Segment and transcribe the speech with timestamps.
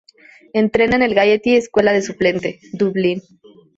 [0.55, 3.21] Entrena en el Gaiety Escuela de Suplente, Dublín.